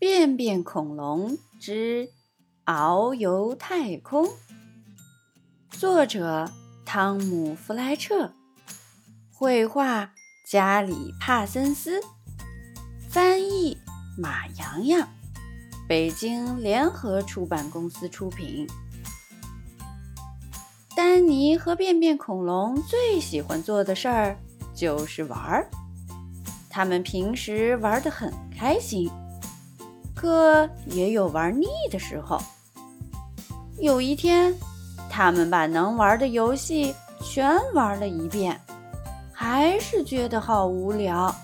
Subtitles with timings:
[0.00, 2.08] 便便恐龙之
[2.64, 4.24] 遨游太空》，
[5.72, 6.50] 作者
[6.86, 8.32] 汤姆·弗莱彻，
[9.30, 10.12] 绘画
[10.48, 12.00] 加里·帕森斯，
[13.10, 13.76] 翻译
[14.16, 15.06] 马洋洋，
[15.86, 18.66] 北京联合出版公司出品。
[20.96, 24.38] 丹尼和便便恐龙最喜欢做的事儿
[24.74, 25.70] 就是玩儿，
[26.70, 29.10] 他们平时玩得很开心。
[30.20, 32.38] 可也有玩腻的时候。
[33.78, 34.54] 有一天，
[35.08, 38.60] 他们把能玩的游戏全玩了一遍，
[39.32, 41.34] 还是觉得好无聊。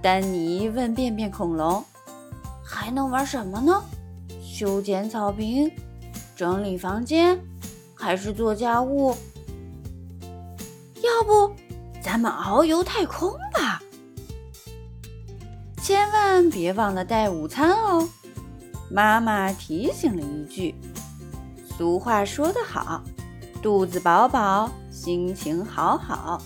[0.00, 1.84] 丹尼问便便恐龙
[2.64, 3.82] ：“还能玩什么呢？
[4.40, 5.68] 修剪草坪、
[6.36, 7.36] 整理房间，
[7.96, 9.12] 还是做家务？
[11.02, 11.52] 要不，
[12.00, 13.75] 咱们遨游太空吧？”
[16.26, 18.06] 千万别忘了带午餐哦，
[18.90, 20.74] 妈妈提醒了一句。
[21.78, 23.00] 俗话说得好，
[23.62, 26.42] 肚子饱饱，心情好好；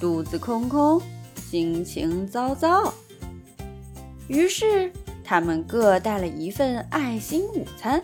[0.00, 1.02] 肚子空空，
[1.34, 2.94] 心情糟糟。
[4.28, 4.92] 于是，
[5.24, 8.00] 他们各带了一份爱心午餐，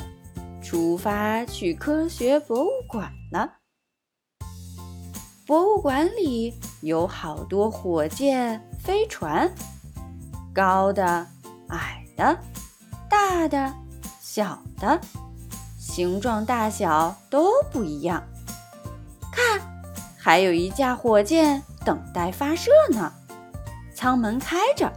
[0.61, 3.49] 出发去科学博物馆了。
[5.47, 9.51] 博物馆里有好多火箭、飞船。
[10.55, 11.27] 高的、
[11.69, 12.39] 矮的、
[13.09, 13.73] 大的、
[14.21, 15.01] 小的，
[15.79, 18.23] 形状大小都不一样。
[19.33, 19.61] 看，
[20.19, 23.13] 还有一架火箭等待发射呢。
[23.95, 24.93] 舱门开着，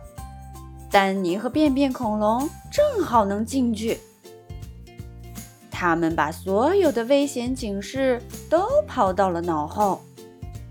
[0.91, 3.99] 丹尼和便便恐龙正好能进去。
[5.71, 10.01] 他们把所有的危险警示都抛到了脑后，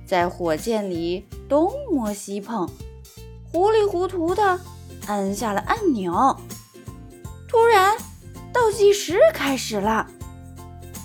[0.07, 2.69] 在火箭里东摸西碰，
[3.53, 4.61] 糊里糊涂的。
[5.07, 6.37] 按下了按钮，
[7.49, 7.97] 突然
[8.53, 10.07] 倒计时开始了，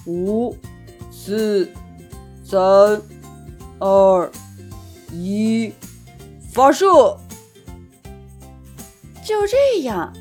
[0.05, 0.55] 五、
[1.11, 1.71] 四、
[2.43, 2.59] 三、
[3.79, 4.31] 二、
[5.11, 5.73] 一，
[6.51, 7.17] 发射！
[9.23, 10.11] 就这样，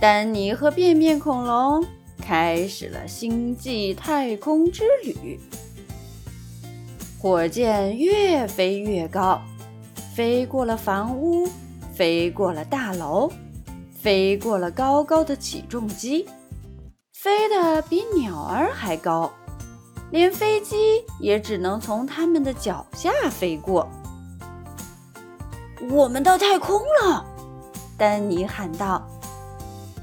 [0.00, 1.84] 丹尼和便便恐龙
[2.18, 5.40] 开始了星际太空之旅。
[7.18, 9.40] 火箭越飞越高，
[10.14, 11.48] 飞过了房屋。
[11.94, 13.30] 飞过了大楼，
[13.90, 16.26] 飞过了高高的起重机，
[17.12, 19.32] 飞得比鸟儿还高，
[20.10, 23.88] 连飞机也只能从它们的脚下飞过。
[25.90, 27.26] 我们到太空了，
[27.98, 29.06] 丹尼喊道。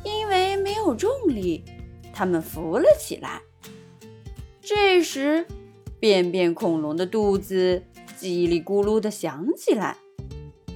[0.03, 1.66] 因为没有重力，
[2.13, 3.41] 他们浮了起来。
[4.61, 5.45] 这时，
[6.00, 7.83] 便便恐龙的肚子
[8.17, 9.97] 叽里咕噜地响起来。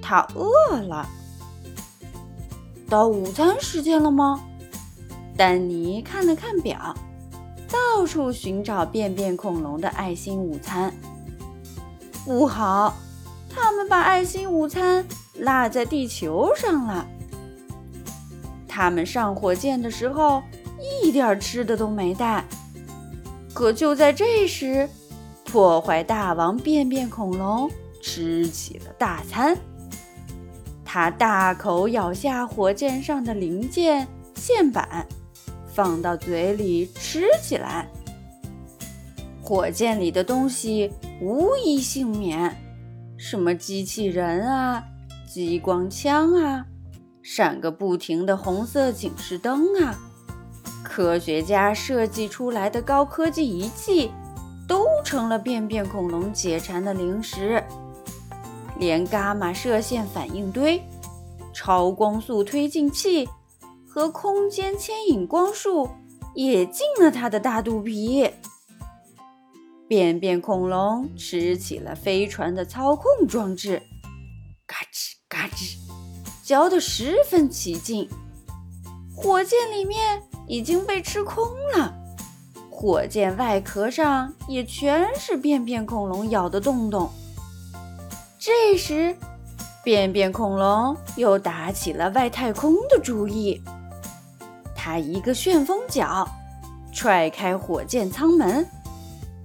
[0.04, 1.08] 他饿了，
[2.90, 4.44] 到午餐时间了吗？
[5.38, 6.94] 丹尼看了看表，
[7.72, 10.94] 到处寻找便便恐龙的爱心午餐。
[12.26, 12.94] 不好，
[13.50, 15.06] 他们把爱心午餐
[15.40, 17.08] 落在地球上了。
[18.68, 20.44] 他们上火箭的时候
[21.02, 22.44] 一点吃的都没带。
[23.54, 24.90] 可就在这时，
[25.46, 27.70] 破坏大王便便恐龙
[28.02, 29.58] 吃起了大餐。
[30.94, 35.04] 他大口咬下火箭上的零件线板，
[35.74, 37.88] 放到嘴里吃起来。
[39.42, 42.56] 火箭里的东西无一幸免，
[43.18, 44.84] 什么机器人啊、
[45.28, 46.64] 激光枪啊、
[47.24, 49.98] 闪个不停的红色警示灯啊，
[50.84, 54.12] 科学家设计出来的高科技仪器，
[54.68, 57.64] 都成了便便恐龙解馋的零食。
[58.84, 60.84] 连伽马射线反应堆、
[61.54, 63.30] 超光速推进器
[63.88, 65.90] 和空间牵引光束
[66.36, 68.30] 也进了它的大肚皮。
[69.88, 73.82] 便便恐龙吃起了飞船的操控装置，
[74.68, 75.78] 嘎吱嘎吱，
[76.44, 78.10] 嚼得十分起劲。
[79.16, 81.96] 火箭里面已经被吃空了，
[82.70, 87.10] 火箭外壳上也全是便便恐龙咬的洞洞。
[88.46, 89.16] 这时，
[89.86, 93.62] 便便恐龙又打起了外太空的主意。
[94.76, 96.28] 他一个旋风脚，
[96.94, 98.68] 踹开火箭舱门，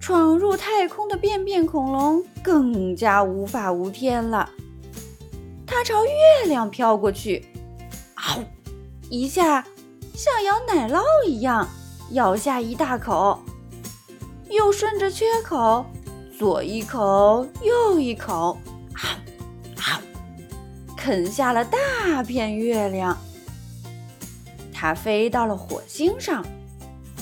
[0.00, 4.50] 闯入太空的便便恐龙更加无法无天了。
[5.64, 7.46] 他朝月亮飘过去，
[8.16, 8.42] 嗷，
[9.08, 9.64] 一下
[10.12, 11.68] 像咬奶酪一样
[12.10, 13.38] 咬下一大口，
[14.50, 15.86] 又顺着缺口
[16.36, 18.58] 左一口右一口。
[20.96, 23.16] 啃下了大片月亮，
[24.74, 26.44] 它飞到了火星上，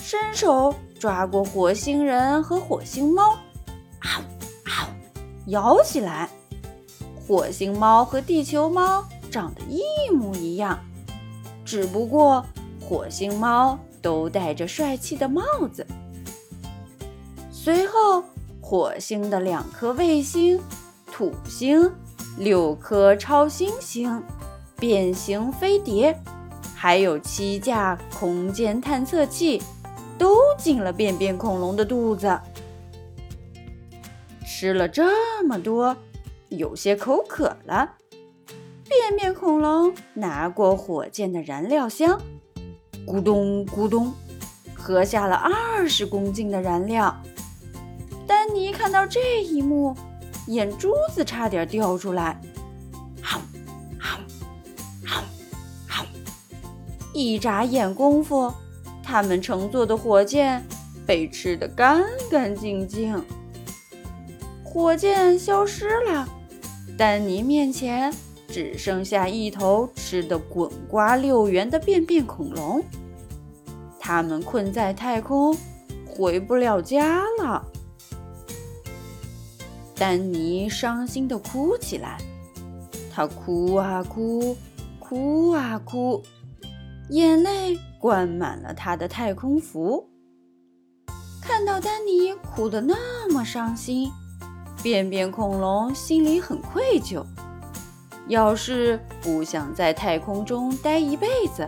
[0.01, 3.37] 伸手抓过火星人和火星猫，
[3.99, 4.19] 啊
[4.65, 4.89] 啊，
[5.47, 6.29] 咬起来。
[7.25, 9.81] 火星猫和地球猫长得一
[10.13, 10.77] 模一样，
[11.63, 12.45] 只不过
[12.81, 15.41] 火星猫都戴着帅气的帽
[15.71, 15.87] 子。
[17.51, 18.23] 随后，
[18.59, 20.59] 火星的两颗卫星——
[21.17, 21.91] 土星、
[22.37, 24.21] 六颗超新星、
[24.75, 26.15] 变形飞碟，
[26.75, 29.59] 还有七架空间探测器，
[30.19, 32.39] 都进了便便恐龙的肚子。
[34.45, 35.97] 吃了这么多。
[36.49, 37.95] 有些口渴了，
[38.87, 42.21] 便便恐龙拿过火箭的燃料箱，
[43.07, 44.13] 咕咚咕咚，
[44.75, 47.17] 喝下了二十公斤的燃料。
[48.27, 49.97] 丹尼看到这一幕，
[50.47, 52.39] 眼珠子差点掉出来。
[53.21, 53.39] 好，
[53.99, 54.19] 好，
[55.05, 55.23] 好，
[55.87, 56.05] 好！
[57.13, 58.51] 一眨眼功夫，
[59.03, 60.63] 他们乘坐的火箭
[61.05, 63.23] 被吃得干干净净，
[64.63, 66.27] 火箭消失了。
[66.97, 68.13] 丹尼面前
[68.47, 72.83] 只剩下一头吃得滚瓜溜圆的便便恐龙，
[73.99, 75.55] 他们困在太空，
[76.07, 77.63] 回不了家了。
[79.97, 82.17] 丹尼伤心地哭起来，
[83.11, 84.55] 他哭啊哭，
[84.99, 86.21] 哭啊哭，
[87.09, 90.07] 眼泪灌满了他的太空服。
[91.41, 94.11] 看到丹尼哭得那么伤心。
[94.83, 97.25] 便便恐龙心里很愧疚，
[98.27, 101.67] 要是不想在太空中待一辈子，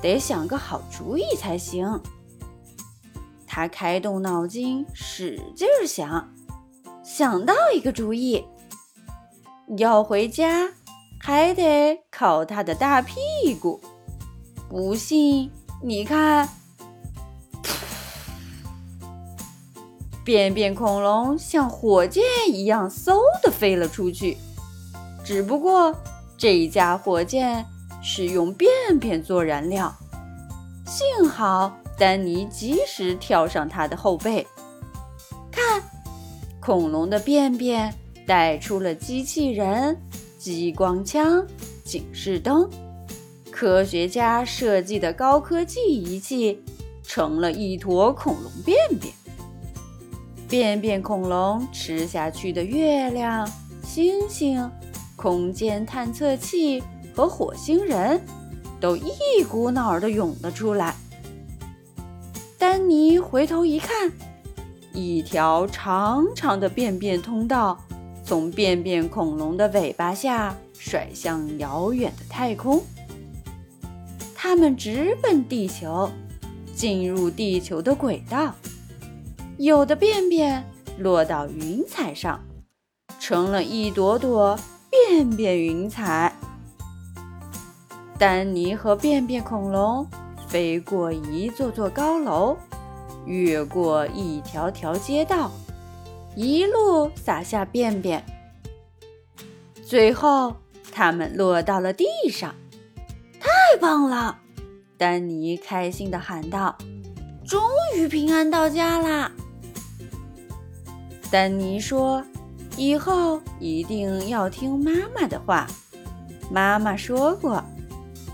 [0.00, 2.00] 得想个好主意才行。
[3.46, 6.32] 他开动脑筋，使劲想，
[7.02, 8.44] 想到一个主意：
[9.78, 10.68] 要回家
[11.18, 13.80] 还得靠他的大屁股。
[14.68, 15.50] 不信，
[15.82, 16.48] 你看。
[20.24, 24.36] 便便恐龙像火箭一样嗖的飞了出去，
[25.24, 25.94] 只不过
[26.36, 27.66] 这架火箭
[28.02, 28.70] 是用便
[29.00, 29.92] 便做燃料。
[30.86, 34.46] 幸好丹尼及时跳上它的后背，
[36.60, 37.92] 恐龙的便便
[38.26, 39.96] 带出了机器人、
[40.38, 41.44] 激光枪、
[41.82, 42.68] 警示灯，
[43.50, 46.62] 科学家设计的高科技仪器
[47.02, 49.12] 成了一坨恐龙便便。
[50.48, 53.48] 便便恐龙吃下去的月亮、
[53.82, 54.70] 星星、
[55.16, 56.82] 空间探测器
[57.14, 58.20] 和火星人
[58.80, 59.10] 都一
[59.48, 60.94] 股脑儿地涌了出来。
[62.58, 64.12] 丹尼回头一看，
[64.92, 67.78] 一条长长的便便通道
[68.24, 72.82] 从便便恐龙的尾巴下甩向遥远的太空。
[74.34, 76.10] 它们直奔地球，
[76.74, 78.54] 进入地球的轨道。
[79.58, 80.64] 有的便便
[80.98, 82.40] 落到云彩上，
[83.18, 84.58] 成了一朵朵
[84.90, 86.34] 便便云彩。
[88.18, 90.06] 丹尼和便便恐龙
[90.48, 92.56] 飞过一座座高楼，
[93.30, 95.52] 越过一条条街道，
[96.34, 98.24] 一路撒下便便。
[99.86, 100.56] 最后，
[100.90, 102.54] 他们落到了地上。
[103.38, 103.48] 太
[103.80, 104.38] 棒了！
[104.98, 106.76] 丹尼开心地喊道
[107.46, 107.60] ：“终
[107.96, 109.30] 于平安到家啦！”
[111.30, 112.24] 丹尼说
[112.76, 115.68] ：“以后一定要听妈妈的话。
[116.50, 117.62] 妈妈说过，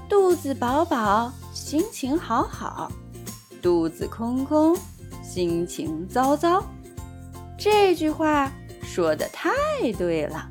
[0.08, 2.90] 肚子饱饱，心情好好；
[3.66, 4.78] 肚子空空，
[5.25, 6.64] 心情糟糟。”
[7.58, 9.50] 这句话说的太
[9.99, 10.49] 对了。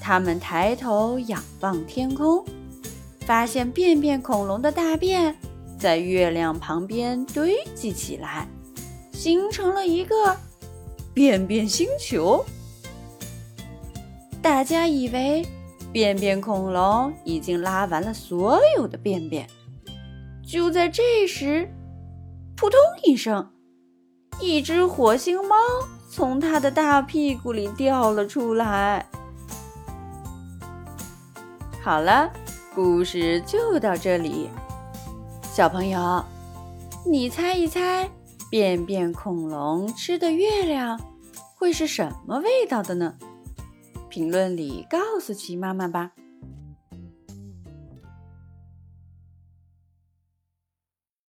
[0.00, 2.44] 他们抬头仰望天空，
[3.20, 5.32] 发现便便恐龙的大便
[5.78, 8.48] 在月亮旁边堆积起来，
[9.12, 10.36] 形成了一个。
[11.14, 12.44] 便便星球，
[14.42, 15.46] 大家以为
[15.92, 19.48] 便便恐龙已经拉完了所有的便便。
[20.48, 21.68] 就在这时，
[22.56, 23.50] 扑通一声，
[24.40, 25.54] 一只火星猫
[26.10, 29.06] 从它的大屁股里掉了出来。
[31.82, 32.32] 好了，
[32.74, 34.48] 故事就到这里。
[35.42, 36.24] 小朋友，
[37.04, 38.08] 你猜一猜？
[38.50, 40.98] 便便恐龙吃的月亮
[41.58, 43.18] 会是什么味道的呢？
[44.08, 46.12] 评论里告诉奇妈妈吧。